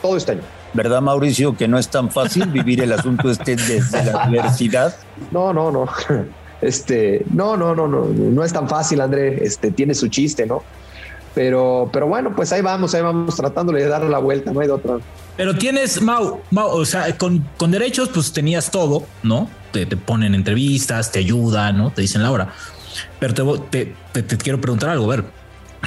[0.00, 0.42] todo este año.
[0.74, 4.94] ¿Verdad, Mauricio, que no es tan fácil vivir el asunto este desde la universidad?
[5.30, 5.88] No, no, no.
[6.60, 9.44] Este, no, no, no, no, no es tan fácil, André.
[9.44, 10.62] Este, tiene su chiste, ¿no?
[11.34, 14.68] Pero, pero bueno, pues ahí vamos, ahí vamos tratándole de dar la vuelta, no hay
[14.68, 14.96] de otra.
[15.36, 19.50] Pero tienes, Mau, Mau o sea, con, con derechos, pues tenías todo, ¿no?
[19.72, 21.90] Te, te, ponen entrevistas, te ayudan, ¿no?
[21.90, 22.52] Te dicen la hora.
[23.18, 25.24] Pero te, te, te quiero preguntar algo, a ver,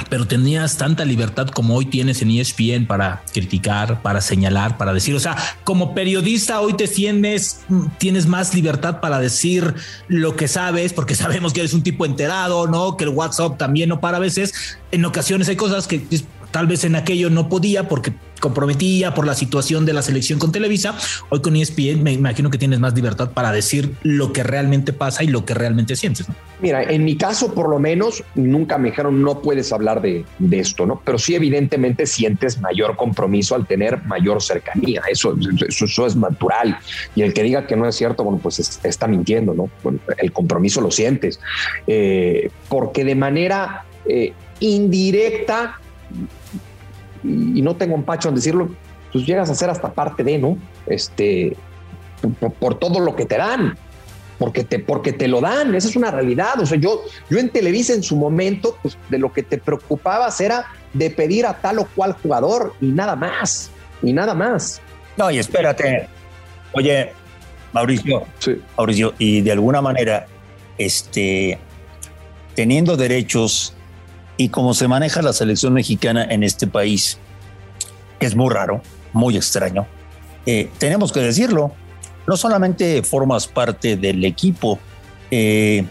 [0.08, 5.14] pero tenías tanta libertad como hoy tienes en ESPN para criticar, para señalar, para decir,
[5.14, 7.60] o sea, como periodista hoy te tienes,
[7.98, 9.74] tienes más libertad para decir
[10.08, 12.96] lo que sabes, porque sabemos que eres un tipo enterado, ¿no?
[12.96, 14.78] Que el WhatsApp también no para a veces.
[14.90, 16.06] En ocasiones hay cosas que
[16.50, 20.52] tal vez en aquello no podía porque comprometía por la situación de la selección con
[20.52, 20.96] Televisa.
[21.28, 25.24] Hoy con ESPN me imagino que tienes más libertad para decir lo que realmente pasa
[25.24, 26.26] y lo que realmente sientes.
[26.60, 30.86] Mira, en mi caso por lo menos nunca me dijeron no puedes hablar de, esto,
[30.86, 31.00] ¿no?
[31.04, 35.02] Pero sí evidentemente sientes mayor compromiso al tener mayor cercanía.
[35.08, 35.36] Eso,
[35.68, 36.78] eso, es natural.
[37.14, 39.70] Y el que diga que no es cierto, bueno, pues está mintiendo, ¿no?
[40.18, 41.40] el compromiso lo sientes.
[41.86, 45.78] Eh, porque de manera eh, indirecta
[47.24, 48.70] y, no tengo empacho en decirlo,
[49.12, 50.58] pues llegas a ser hasta parte de, ¿no?
[50.86, 51.56] Este,
[52.60, 53.76] por, todo lo que te dan,
[54.38, 56.60] porque te, porque te lo dan, esa es una realidad.
[56.60, 60.40] O sea, yo, yo en Televisa en su momento, pues de lo que te preocupabas
[60.40, 63.70] era de pedir a tal o cual jugador y nada más,
[64.02, 64.80] y nada más.
[65.16, 66.08] No, y espérate,
[66.72, 67.12] oye,
[67.72, 68.24] Mauricio,
[68.76, 70.26] Mauricio, y de alguna manera,
[70.78, 71.58] este,
[72.54, 73.74] teniendo derechos
[74.38, 77.18] y cómo se maneja la selección mexicana en este país,
[78.18, 78.80] que es muy raro,
[79.12, 79.86] muy extraño,
[80.46, 81.72] eh, tenemos que decirlo,
[82.26, 84.78] no solamente formas parte del equipo,
[85.30, 85.84] eh,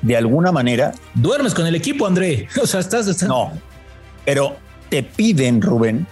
[0.00, 0.92] de alguna manera...
[1.14, 2.48] Duermes con el equipo, André.
[2.62, 3.28] O sea, estás, estás...
[3.28, 3.52] No,
[4.24, 4.56] pero
[4.88, 6.06] te piden, Rubén,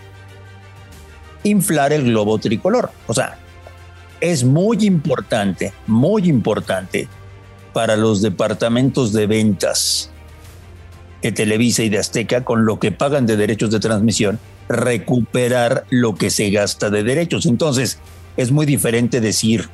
[1.44, 2.90] inflar el globo tricolor.
[3.06, 3.38] O sea,
[4.20, 7.06] es muy importante, muy importante
[7.72, 10.11] para los departamentos de ventas
[11.22, 16.14] de Televisa y de Azteca, con lo que pagan de derechos de transmisión, recuperar lo
[16.14, 17.46] que se gasta de derechos.
[17.46, 17.98] Entonces,
[18.34, 19.68] Es muy diferente decir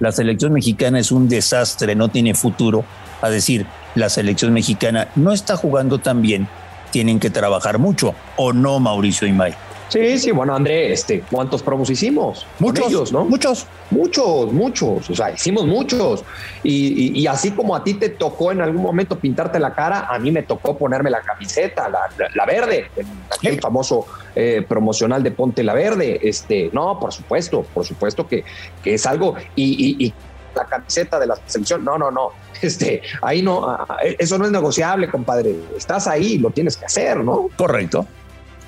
[0.00, 2.86] la selección mexicana es un desastre, no tiene futuro,
[3.20, 6.48] a decir la selección mexicana no está jugando tan bien,
[6.90, 9.54] tienen que trabajar mucho, ¿o no, Mauricio Imay?
[9.90, 12.46] Sí, sí, bueno, André, este, ¿cuántos promos hicimos?
[12.58, 13.24] Muchos, ¿no?
[13.24, 13.66] Muchos.
[13.90, 15.10] Muchos, muchos.
[15.10, 16.24] O sea, hicimos muchos.
[16.62, 20.30] Y, así como a ti te tocó en algún momento pintarte la cara, a mí
[20.30, 22.88] me tocó ponerme la camiseta, la, verde,
[23.36, 26.20] aquel famoso eh, promocional de Ponte la Verde.
[26.22, 28.44] Este, no, por supuesto, por supuesto que,
[28.82, 29.34] que es algo.
[29.56, 30.14] y, y
[30.54, 31.84] la camiseta de la selección.
[31.84, 32.30] No, no, no.
[32.62, 33.86] Este, ahí no,
[34.18, 35.56] eso no es negociable, compadre.
[35.76, 37.48] Estás ahí, lo tienes que hacer, ¿no?
[37.56, 38.06] Correcto.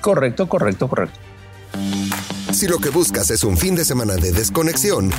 [0.03, 1.17] Correcto, correcto, correcto.
[2.51, 5.09] Si lo que buscas es un fin de semana de desconexión,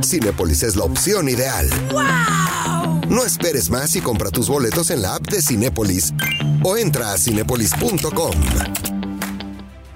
[0.00, 1.68] Cinepolis es la opción ideal.
[1.90, 3.00] ¡Wow!
[3.08, 6.14] No esperes más y compra tus boletos en la app de Cinepolis
[6.62, 8.30] o entra a cinepolis.com.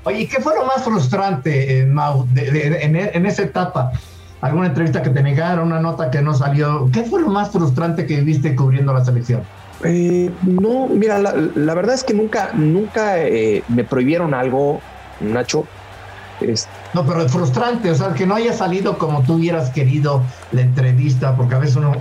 [0.02, 3.92] Oye, ¿qué fue lo más frustrante, eh, Mau, en, esa etapa?
[4.40, 6.90] ¿Alguna entrevista que te negaron, una nota que no salió?
[6.92, 9.44] ¿Qué fue lo más frustrante que viste cubriendo la selección?
[9.84, 14.80] Eh, no, mira, la, verdad es que nunca, nunca eh, me prohibieron algo,
[15.20, 15.66] Nacho.
[16.94, 20.62] No, pero es frustrante, o sea, que no haya salido como tú hubieras querido la
[20.62, 21.92] entrevista, porque a veces uno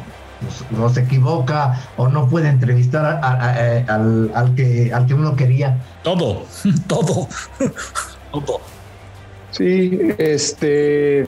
[0.41, 5.78] pues, no se equivoca o no puede entrevistar al, que, al que uno quería.
[6.04, 6.46] Todo,
[6.88, 7.28] todo,
[8.32, 8.62] todo.
[9.52, 11.28] Sí, este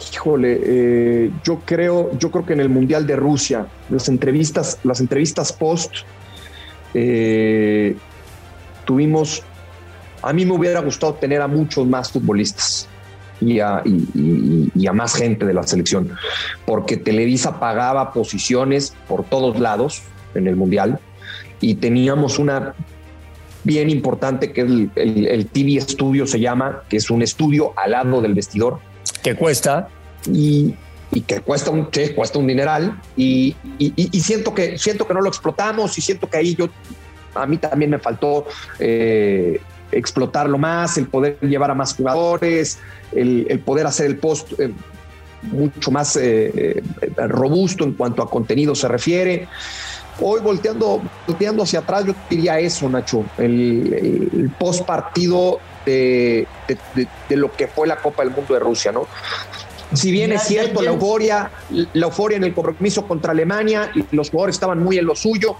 [0.00, 5.00] Híjole, eh, yo creo, yo creo que en el Mundial de Rusia, las entrevistas, las
[5.00, 5.92] entrevistas post,
[6.94, 7.96] eh,
[8.84, 9.42] tuvimos,
[10.22, 12.88] a mí me hubiera gustado tener a muchos más futbolistas
[13.40, 13.82] y a,
[14.92, 16.10] más gente de la selección,
[16.64, 20.02] porque Televisa pagaba posiciones por todos lados
[20.34, 21.00] en el Mundial
[21.60, 22.74] y teníamos una
[23.64, 28.22] bien importante que el, el TV Studio se llama, que es un estudio al lado
[28.22, 28.80] del vestidor
[29.22, 29.88] que cuesta.
[30.26, 30.74] Y,
[31.26, 33.00] que cuesta un, cuesta un dineral.
[33.16, 33.56] Y,
[34.12, 36.68] siento, que, siento que no lo explotamos y siento que ahí yo,
[37.34, 38.46] a mí también me faltó
[38.78, 42.78] eh, explotarlo más, el poder llevar a más jugadores,
[43.12, 44.72] el, poder hacer el post eh,
[45.42, 46.82] mucho más eh,
[47.16, 49.48] robusto en cuanto a contenido se refiere.
[50.20, 56.46] Hoy volteando, volteando hacia atrás, yo diría eso, Nacho, el post partido de,
[57.30, 59.06] lo que fue la Copa del Mundo de Rusia, ¿no?
[59.94, 64.30] Si bien es cierto, la euforia, la euforia en el compromiso contra Alemania, y los
[64.30, 65.56] jugadores estaban muy en lo suyo,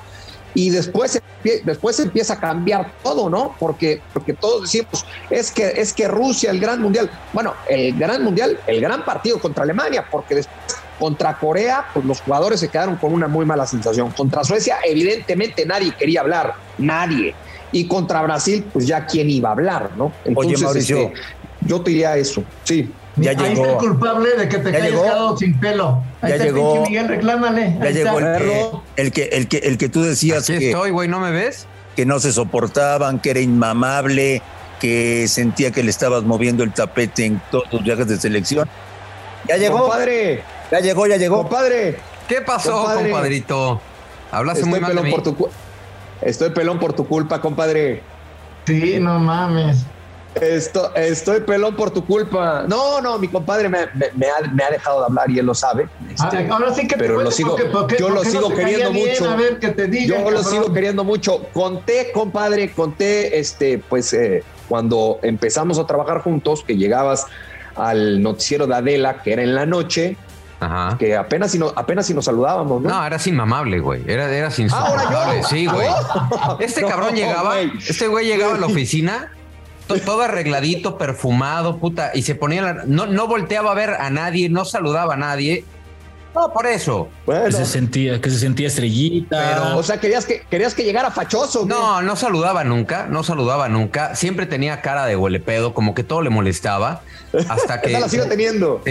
[0.55, 1.21] y después,
[1.65, 3.55] después empieza a cambiar todo, ¿no?
[3.59, 8.23] Porque, porque todos decimos, es que, es que Rusia, el gran mundial, bueno, el gran
[8.23, 12.97] mundial, el gran partido contra Alemania, porque después contra Corea, pues los jugadores se quedaron
[12.97, 14.11] con una muy mala sensación.
[14.11, 17.35] Contra Suecia, evidentemente nadie quería hablar, nadie
[17.73, 20.13] y contra Brasil, pues ya quién iba a hablar, ¿no?
[20.35, 21.13] Oye, Mauricio, este,
[21.63, 22.91] yo te diría eso, sí.
[23.17, 23.63] Ya Ahí llegó.
[23.63, 26.03] está el culpable de que te hayas quedado sin pelo.
[26.21, 26.83] Ahí ya está llegó.
[26.83, 27.77] Miguel, reclámale.
[27.83, 28.19] Ya llegó
[28.97, 31.67] el que, el que, el que, tú decías que estoy, güey, ¿no me ves?
[31.97, 34.41] Que no se soportaban, que era inmamable,
[34.81, 38.69] que sentía que le estabas moviendo el tapete en todos los viajes de selección.
[39.49, 39.89] Ya llegó.
[39.89, 40.43] padre.
[40.71, 41.39] Ya llegó, ya llegó.
[41.43, 41.99] Compadre.
[42.29, 43.81] ¿Qué pasó, compadrito?
[44.31, 45.11] Hablaste muy mal de mí.
[45.11, 45.49] Por tu,
[46.23, 48.03] Estoy pelón por tu culpa, compadre.
[48.67, 49.85] Sí, no mames.
[50.35, 52.65] estoy pelón por tu culpa.
[52.69, 55.89] No, no, mi compadre me, ha, dejado de hablar y él lo sabe.
[56.11, 57.57] Este, ahora sí que te pero lo sigo,
[57.99, 59.31] yo lo sigo queriendo mucho.
[59.31, 61.47] A ver, que te yo lo sigo queriendo mucho.
[61.53, 67.27] Conté, compadre, conté, este, pues, eh, cuando empezamos a trabajar juntos, que llegabas
[67.75, 70.17] al noticiero de Adela, que era en la noche,
[70.61, 70.97] Ajá.
[70.99, 72.89] Que apenas si, no, apenas si nos saludábamos, ¿no?
[72.89, 74.03] No, eras inmamable, güey.
[74.07, 75.45] Era, eras insoportable.
[75.45, 75.89] Sí, güey.
[76.59, 79.33] Este cabrón llegaba, este güey llegaba a la oficina
[80.05, 84.49] todo arregladito, perfumado, puta, y se ponía, la, no, no volteaba a ver a nadie,
[84.49, 85.65] no saludaba a nadie.
[86.35, 87.09] No, por eso.
[87.27, 89.75] Que se sentía, que se sentía estrellita.
[89.77, 91.65] o sea, querías que, querías que llegara fachoso.
[91.67, 94.15] No, no saludaba nunca, no saludaba nunca.
[94.15, 97.01] Siempre tenía cara de huelepedo, como que todo le molestaba.
[97.49, 97.91] Hasta que.
[97.91, 98.83] Esa la sigo teniendo.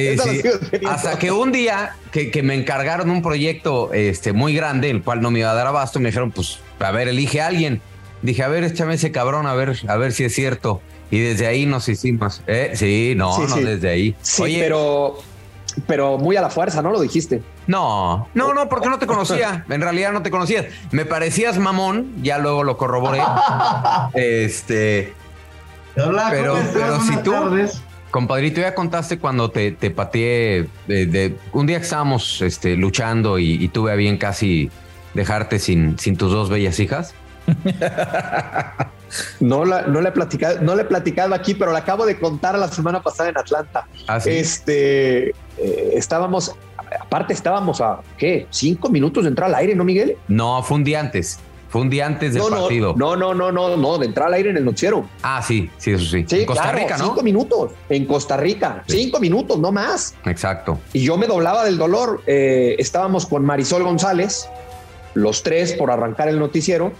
[0.87, 5.31] Hasta que un día que, me encargaron un proyecto este, muy grande, el cual no
[5.31, 7.81] me iba a dar abasto, me dijeron, pues, a ver, elige a alguien.
[8.21, 10.81] Dije, a ver, échame ese cabrón, a ver, a ver si es cierto.
[11.11, 12.41] Y desde ahí nos hicimos.
[12.47, 12.71] ¿eh?
[12.73, 14.15] Sí, no, no, desde ahí.
[14.21, 15.17] Sí, Oye, pero
[15.85, 16.91] pero muy a la fuerza, ¿no?
[16.91, 17.43] Lo dijiste.
[17.67, 19.65] No, no, no, porque no te conocía.
[19.69, 20.65] En realidad no te conocías.
[20.91, 23.21] Me parecías mamón, ya luego lo corroboré.
[24.13, 25.13] este.
[25.97, 27.33] Hola, pero, pero si tú,
[28.17, 33.67] compadrito, ya contaste cuando te, te pateé de, un día que estábamos este, luchando y,
[33.67, 34.71] tuve a bien casi
[35.13, 37.13] dejarte sin, sin tus dos bellas hijas.
[39.39, 42.19] No la, no le he platicado, no le he platicado aquí, pero la acabo de
[42.19, 43.87] contar la semana pasada en Atlanta.
[44.05, 44.31] ¿Ah, sí?
[44.31, 46.53] Este eh, estábamos,
[46.99, 50.17] aparte estábamos a qué, cinco minutos de entrar al aire, ¿no, Miguel?
[50.27, 51.39] No, fue un día antes.
[51.69, 52.93] Fue un día antes del no, partido.
[52.97, 55.07] No, no, no, no, no, de entrar al aire en el noticiero.
[55.21, 56.25] Ah, sí, sí, eso sí.
[56.27, 57.05] Sí, en Costa claro, Rica, ¿no?
[57.05, 58.97] Cinco minutos en Costa Rica, Sí.
[59.03, 60.15] cinco minutos, no más.
[60.25, 60.79] Exacto.
[60.93, 62.21] Y yo me doblaba del dolor.
[62.25, 64.47] Eh, estábamos con Marisol González,
[65.13, 66.93] los tres por arrancar el noticiero.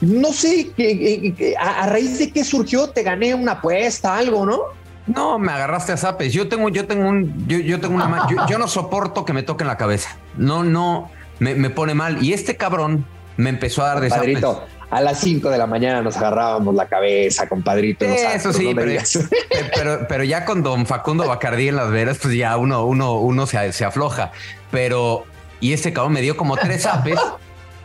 [0.00, 4.60] No sé, que- a, a raíz de qué surgió, te gané una apuesta, algo, ¿no?
[5.06, 6.32] No, me agarraste a zapes.
[6.32, 9.42] Yo tengo, yo tengo un, yo, yo tengo una yo, yo no soporto que me
[9.42, 10.16] toquen la cabeza.
[10.36, 12.22] No, no, me, me pone mal.
[12.22, 13.04] Y este cabrón
[13.36, 14.08] me empezó a dar de.
[14.08, 18.04] Padrito, a las 5 de la mañana nos agarrábamos la cabeza, compadrito.
[18.04, 19.02] en los Eso sí, no pero,
[19.76, 23.46] pero, pero ya con don Facundo Bacardí en las veras, pues ya uno, uno, uno
[23.46, 24.30] se, se afloja.
[24.70, 25.24] Pero,
[25.60, 27.18] y este cabrón me dio como tres zapes.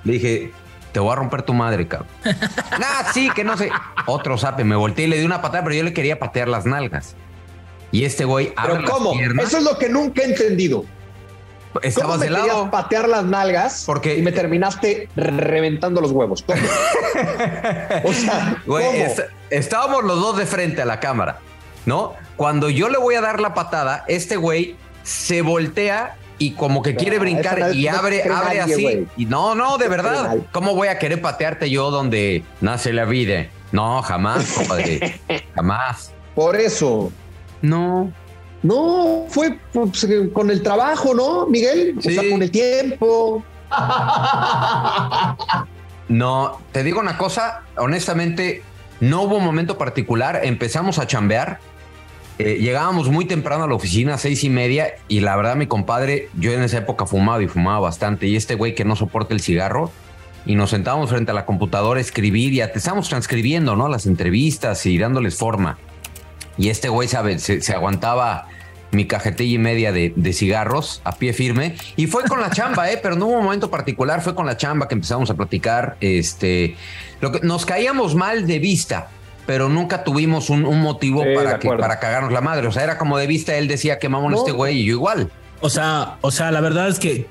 [0.04, 0.52] Le dije,
[0.92, 2.10] te voy a romper tu madre, cabrón.
[2.80, 3.72] nah, sí, que no sé.
[4.06, 6.66] Otro zape, me volteé y le di una patada, pero yo le quería patear las
[6.66, 7.16] nalgas.
[7.92, 9.14] Y este güey abre Pero las ¿cómo?
[9.14, 9.48] piernas.
[9.48, 10.86] Eso es lo que nunca he entendido.
[11.74, 12.72] ¿Cómo Estabas me de querías lado.
[12.72, 16.44] patear las nalgas Porque- y me terminaste reventando los huevos?
[16.44, 16.60] ¿Cómo?
[18.04, 18.98] o sea, Güey, ¿cómo?
[18.98, 21.40] est- estábamos los dos de frente a la cámara,
[21.86, 22.14] ¿no?
[22.36, 26.96] Cuando yo le voy a dar la patada, este güey se voltea y como que
[26.96, 28.82] quiere No, brincar no- y abre, abre nadie, así.
[28.82, 29.08] güey.
[29.18, 30.38] Y no, no, de verdad.
[30.52, 33.48] ¿Cómo voy a querer patearte yo donde nace la vida?
[33.72, 35.20] No, jamás, compadre.
[35.56, 36.14] jamás.
[36.34, 37.12] Por eso.
[37.62, 38.12] No.
[38.64, 41.96] No, fue pues, con el trabajo, ¿no, Miguel?
[41.98, 43.44] O sea, con el tiempo.
[46.10, 48.64] No, te digo una cosa, honestamente,
[49.00, 50.42] no hubo un momento particular.
[50.44, 51.60] Empezamos a chambear.
[52.40, 56.30] eh, llegábamos muy temprano a la oficina, seis y media, y la verdad, mi compadre,
[56.34, 58.26] yo en esa época fumaba y fumaba bastante.
[58.26, 59.92] Y este güey que no soporta el cigarro,
[60.48, 63.88] y nos sentábamos frente a la computadora a escribir y estábamos transcribiendo, ¿no?
[63.88, 65.78] Las entrevistas y dándoles forma.
[66.60, 68.48] Y este güey sabe, se, se aguantaba
[68.92, 71.76] mi cajetilla y media de, de cigarros a pie firme.
[71.96, 73.00] Y fue con la chamba, ¿eh?
[73.02, 75.96] Pero no hubo un momento particular, fue con la chamba que empezamos a platicar.
[76.02, 76.76] Este,
[77.22, 79.08] lo que nos caíamos mal de vista,
[79.46, 82.68] pero nunca tuvimos un, un motivo Sí, para, que, para cagarnos la madre.
[82.68, 84.40] O sea, era como de vista, él decía que mamón No.
[84.40, 85.32] este güey y yo igual.
[85.62, 87.28] O sea, o sea, la verdad es que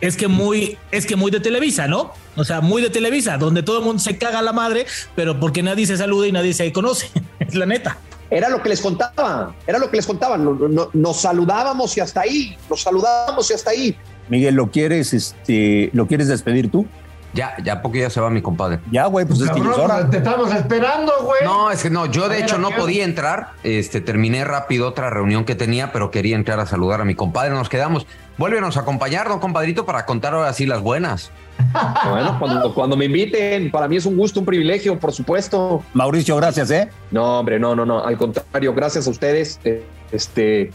[0.00, 2.14] es que muy, es que muy de Televisa, ¿no?
[2.36, 5.38] O sea, muy de Televisa, donde todo el mundo se caga a la madre, pero
[5.38, 7.10] porque nadie se saluda y nadie se conoce.
[7.40, 7.98] Es la neta.
[8.30, 10.44] Era lo que les contaba, era lo que les contaban.
[10.44, 13.96] No- no- Nos saludábamos y hasta ahí, nos saludábamos y hasta ahí.
[14.28, 16.86] Miguel, ¿lo quieres, este, ¿lo quieres despedir tú?
[17.32, 18.80] Ya, ya porque ya se va mi compadre.
[18.90, 20.08] Ya, güey, pues es que hora.
[20.10, 21.44] Te estamos esperando, güey.
[21.44, 22.74] No, es que no, yo de Mira, hecho no ¿qué?
[22.76, 23.50] podía entrar.
[23.62, 27.50] Este, terminé rápido otra reunión que tenía, pero quería entrar a saludar a mi compadre.
[27.50, 28.06] Nos quedamos.
[28.38, 31.30] Vuélvenos a acompañar, don compadrito, para contar ahora sí las buenas.
[32.10, 35.84] Bueno, cuando, cuando me inviten, para mí es un gusto, un privilegio, por supuesto.
[35.92, 36.88] Mauricio, gracias, ¿eh?
[37.10, 38.02] No, hombre, no, no, no.
[38.02, 39.60] Al contrario, gracias a ustedes.
[39.64, 40.72] Eh, Este,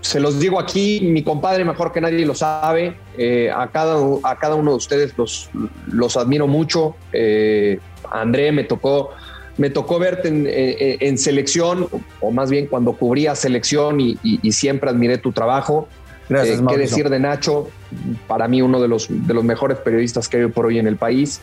[0.00, 2.94] se los digo aquí, mi compadre mejor que nadie lo sabe.
[3.18, 5.50] Eh, a, cada, a cada uno de ustedes los,
[5.86, 6.96] los admiro mucho.
[7.12, 7.78] Eh,
[8.10, 9.10] André, me tocó,
[9.58, 11.86] me tocó verte en, en- en selección,
[12.20, 15.86] o más bien cuando cubría selección y, y- y siempre admiré tu trabajo.
[16.28, 17.68] Gracias, Eh, ¿Qué decir de Nacho?
[18.26, 20.96] Para mí uno de los, de los mejores periodistas que hay por hoy en el
[20.96, 21.40] país.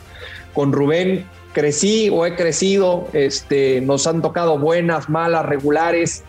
[0.54, 6.24] Con Rubén crecí o he crecido, este, nos han tocado buenas, malas, regulares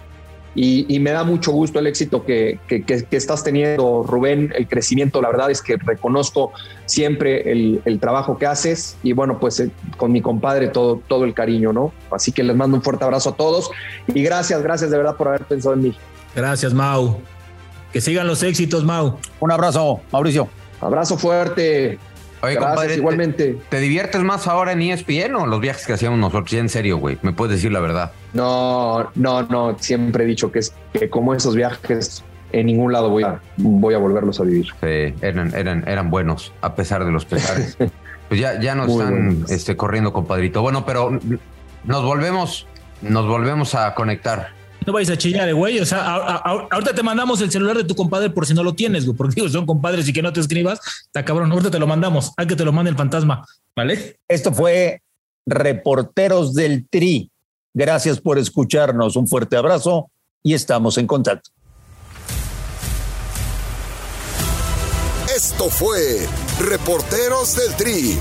[0.61, 4.51] y, y me da mucho gusto el éxito que, que- que- que estás teniendo, Rubén,
[4.57, 5.21] el crecimiento.
[5.21, 6.51] La verdad es que reconozco
[6.85, 11.23] siempre el, el trabajo que haces y bueno, pues eh, con mi compadre todo, todo
[11.23, 11.93] el cariño, ¿no?
[12.11, 13.71] Así que les mando un fuerte abrazo a todos
[14.07, 15.95] y gracias, gracias de verdad por haber pensado en mí.
[16.35, 17.19] Gracias, Mau.
[17.93, 19.17] Que sigan los éxitos, Mau.
[19.39, 20.49] Un abrazo, Mauricio.
[20.81, 21.97] Abrazo fuerte.
[22.41, 23.57] Oye, Gracias, compadre, te- igualmente.
[23.69, 26.49] ¿te, diviertes más ahora en ESPN o los viajes que hacíamos nosotros?
[26.51, 27.17] Ya en serio, güey.
[27.21, 28.11] Me puedes decir la verdad.
[28.33, 29.75] No, no, no.
[29.79, 33.93] Siempre he dicho que, es, que como esos viajes en ningún lado voy a, voy
[33.93, 34.67] a volverlos a vivir.
[34.81, 37.77] Eh, eran, eran, eran buenos, a pesar de los pesares.
[38.29, 39.51] pues ya, ya nos Muy están buenos.
[39.51, 40.61] este, corriendo, compadrito.
[40.61, 41.19] Bueno, pero
[41.83, 42.67] nos volvemos,
[43.01, 44.51] nos volvemos a conectar.
[44.85, 45.79] No vayas a chillar, eh, güey.
[45.79, 48.63] O sea, a- a- ahorita te mandamos el celular de tu compadre por si no
[48.63, 49.15] lo tienes, güey.
[49.17, 50.79] Porque digo, son compadres y que no te escribas.
[51.05, 51.51] Está cabrón.
[51.51, 52.31] Ahorita te lo mandamos.
[52.37, 53.45] Hay que te lo mande el fantasma.
[53.75, 54.19] ¿Vale?
[54.27, 55.01] Esto fue
[55.45, 57.29] Reporteros del Tri.
[57.73, 59.15] Gracias por escucharnos.
[59.15, 60.09] Un fuerte abrazo
[60.43, 61.51] y estamos en contacto.
[65.35, 66.27] Esto fue
[66.59, 68.17] Reporteros del Tri